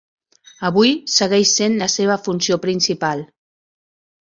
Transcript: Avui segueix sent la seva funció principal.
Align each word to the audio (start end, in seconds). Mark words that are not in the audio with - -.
Avui 0.69 0.93
segueix 1.15 1.51
sent 1.59 1.77
la 1.83 1.91
seva 1.97 2.17
funció 2.29 2.59
principal. 2.65 3.25